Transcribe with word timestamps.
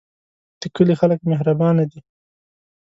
د 0.59 0.61
کلی 0.75 0.93
خلک 1.01 1.19
مهربانه 1.31 1.83
دي 1.91 1.99